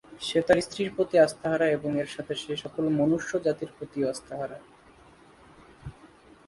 [0.27, 4.33] সে তার স্ত্রীর প্রতি আস্থা হারায় এবং এর সাথে সে সকল মনুষ্য জাতির প্রতিও আস্থা
[4.39, 4.65] হারায়।